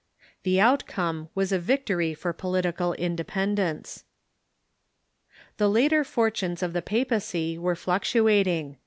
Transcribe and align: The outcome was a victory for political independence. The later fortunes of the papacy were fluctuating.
The 0.41 0.59
outcome 0.59 1.29
was 1.35 1.51
a 1.51 1.59
victory 1.59 2.15
for 2.15 2.33
political 2.33 2.93
independence. 2.95 4.03
The 5.57 5.69
later 5.69 6.03
fortunes 6.03 6.63
of 6.63 6.73
the 6.73 6.81
papacy 6.81 7.55
were 7.59 7.75
fluctuating. 7.75 8.77